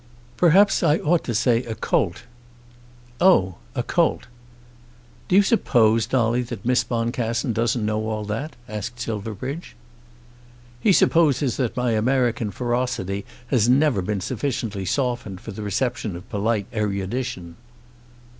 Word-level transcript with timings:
"Perhaps 0.35 0.81
I 0.81 0.97
ought 0.97 1.23
to 1.25 1.35
say 1.35 1.61
a 1.63 1.75
colt." 1.75 2.23
"Oh, 3.19 3.57
a 3.75 3.83
colt." 3.83 4.25
"Do 5.27 5.35
you 5.35 5.43
suppose, 5.43 6.07
Dolly, 6.07 6.41
that 6.41 6.65
Miss 6.65 6.83
Boncassen 6.83 7.53
doesn't 7.53 7.85
know 7.85 8.07
all 8.09 8.25
that?" 8.25 8.55
asked 8.67 8.99
Silverbridge. 8.99 9.75
"He 10.79 10.91
supposes 10.91 11.57
that 11.57 11.77
my 11.77 11.91
American 11.91 12.49
ferocity 12.49 13.25
has 13.49 13.69
never 13.69 14.01
been 14.01 14.21
sufficiently 14.21 14.85
softened 14.85 15.39
for 15.39 15.51
the 15.51 15.61
reception 15.61 16.15
of 16.15 16.27
polite 16.31 16.65
erudition." 16.73 17.57